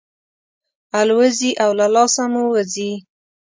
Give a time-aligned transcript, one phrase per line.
[1.01, 2.91] الوزي او له لاسه مو وځي.